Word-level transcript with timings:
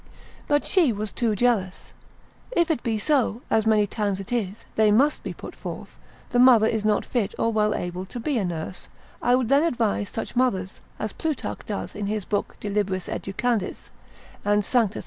But 0.47 0.65
she 0.65 0.91
was 0.91 1.11
too 1.11 1.35
jealous. 1.35 1.93
If 2.53 2.71
it 2.71 2.81
be 2.81 2.97
so, 2.97 3.43
as 3.51 3.67
many 3.67 3.85
times 3.85 4.19
it 4.19 4.31
is, 4.33 4.65
they 4.75 4.89
must 4.89 5.21
be 5.21 5.31
put 5.31 5.55
forth, 5.55 5.95
the 6.31 6.39
mother 6.39 6.67
be 6.67 6.79
not 6.83 7.05
fit 7.05 7.35
or 7.37 7.53
well 7.53 7.75
able 7.75 8.07
to 8.07 8.19
be 8.19 8.39
a 8.39 8.43
nurse, 8.43 8.89
I 9.21 9.35
would 9.35 9.49
then 9.49 9.61
advise 9.61 10.09
such 10.09 10.35
mothers, 10.35 10.81
as 10.97 11.13
Plutarch 11.13 11.67
doth 11.67 11.95
in 11.95 12.07
his 12.07 12.25
book 12.25 12.57
de 12.59 12.71
liberis 12.71 13.07
educandis 13.07 13.91
and 14.43 14.63
S. 14.63 14.73